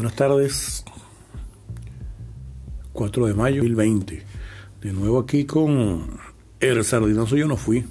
[0.00, 0.82] Buenas tardes,
[2.94, 4.22] 4 de mayo 2020.
[4.80, 6.18] De nuevo aquí con
[6.58, 7.84] el sardinazo yo no fui.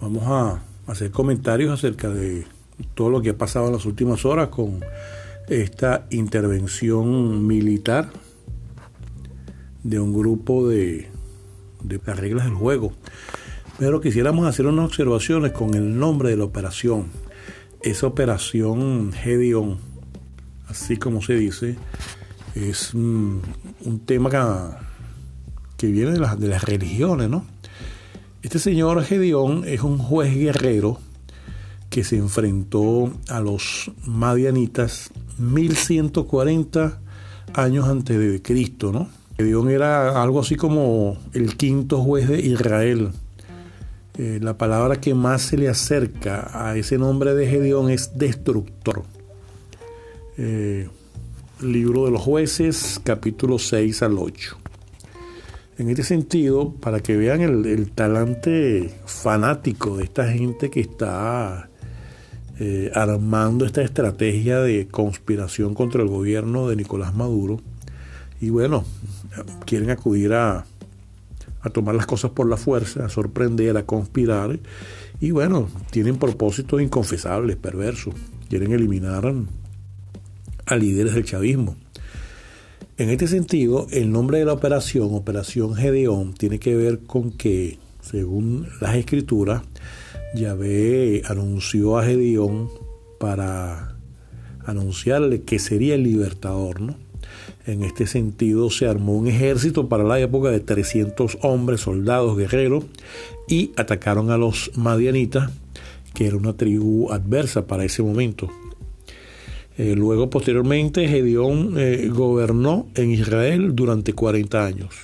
[0.00, 2.46] Vamos a hacer comentarios acerca de
[2.94, 4.80] todo lo que ha pasado en las últimas horas con
[5.50, 8.08] esta intervención militar
[9.82, 11.10] de un grupo de,
[11.82, 12.94] de las reglas del juego.
[13.78, 17.08] Pero quisiéramos hacer unas observaciones con el nombre de la operación.
[17.82, 19.89] Esa operación Gedeon,
[20.70, 21.76] así como se dice,
[22.54, 23.42] es un,
[24.06, 24.78] tema
[25.76, 27.44] que, viene de las, religiones, ¿no?
[28.42, 30.98] Este señor Gedeón es un juez guerrero
[31.90, 37.00] que se enfrentó a los madianitas 1140
[37.52, 39.08] años antes de Cristo, ¿no?
[39.36, 43.10] Gedeón era algo así como el quinto juez de Israel.
[44.18, 49.04] Eh, la palabra que más se le acerca a ese nombre de Gedeón es destructor.
[50.38, 50.88] Eh,
[51.60, 54.56] libro de los jueces, capítulo 6 al 8.
[55.78, 61.68] En este sentido, para que vean el, talante fanático de esta gente que está
[62.58, 67.60] eh, armando esta estrategia de conspiración contra el gobierno de Nicolás Maduro,
[68.40, 68.84] y bueno,
[69.66, 70.64] quieren acudir a,
[71.60, 74.58] a tomar las cosas por la fuerza, a sorprender, a conspirar,
[75.20, 78.14] y bueno, tienen propósitos inconfesables, perversos,
[78.48, 79.34] quieren eliminar
[80.66, 81.76] a líderes del chavismo.
[83.00, 87.78] En este sentido, el nombre de la operación, Operación Gedeón, tiene que ver con que,
[88.02, 89.62] según las escrituras,
[90.34, 92.68] Yahvé anunció a Gedeón
[93.18, 93.96] para
[94.66, 96.94] anunciarle que sería el libertador.
[97.66, 102.84] En este sentido, se armó un ejército para la época de 300 hombres, soldados, guerreros,
[103.48, 105.50] y atacaron a los madianitas,
[106.12, 108.50] que era una tribu adversa para ese momento.
[109.82, 114.94] Eh, luego, posteriormente, Gedeón eh, gobernó en Israel durante 40 años.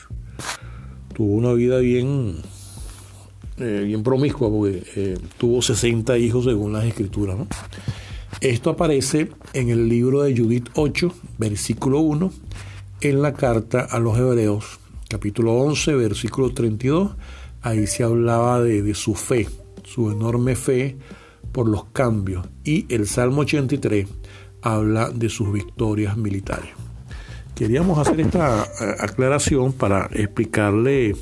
[1.14, 2.34] Tuvo una vida bien,
[3.56, 7.38] eh, bien promiscua, porque tuvo 60 hijos según las escrituras.
[8.42, 12.31] Esto aparece en el libro de Judith 8, versículo 1,
[13.00, 14.78] en la carta a los Hebreos,
[15.09, 17.12] capítulo 11, versículo 32.
[17.62, 19.48] Ahí se hablaba de, de su fe,
[19.84, 20.98] su enorme fe
[21.50, 22.47] por los cambios.
[22.62, 24.06] Y el Salmo 83
[24.66, 26.71] habla de sus victorias militares.
[27.54, 31.15] Queríamos hacer esta eh, aclaración para explicarle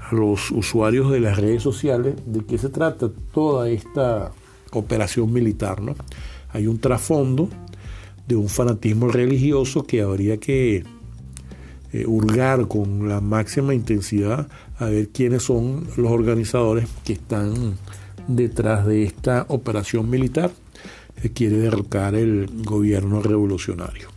[0.00, 4.32] a los usuarios de las redes sociales de qué se trata toda esta
[4.72, 5.82] operación militar.
[5.82, 5.94] ¿no?
[6.52, 7.50] Hay un trasfondo
[8.26, 10.84] de un fanatismo religioso que habría que
[11.92, 17.74] eh, hurgar con la máxima intensidad a ver quiénes son los organizadores que están
[18.28, 20.50] detrás de esta operación militar
[21.28, 24.08] quiere derrocar el gobierno revolucionario.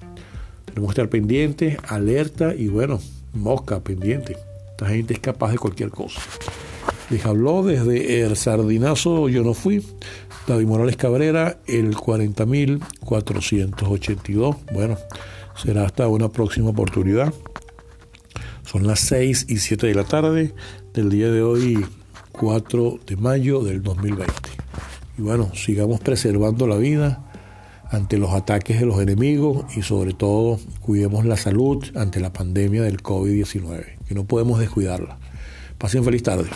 [0.66, 3.02] Tenemos que estar pendientes, alerta y bueno,
[3.34, 4.38] mosca pendiente.
[4.72, 6.22] Esta gente es capaz de cualquier cosa.
[7.09, 9.86] Les habló desde el Sardinazo, yo no fui.
[10.47, 14.58] David Morales Cabrera, el 40.482.
[14.74, 14.97] Bueno,
[15.62, 17.31] será hasta una próxima oportunidad.
[18.66, 20.56] Son las 6 y 7 de la tarde
[20.94, 21.86] del día de hoy,
[22.31, 24.62] 4 de mayo del 2020.
[25.18, 27.24] Y bueno, sigamos preservando la vida
[27.91, 32.81] ante los ataques de los enemigos y sobre todo cuidemos la salud ante la pandemia
[32.81, 35.18] del COVID-19, que no podemos descuidarla.
[35.78, 36.50] Pasen feliz tarde.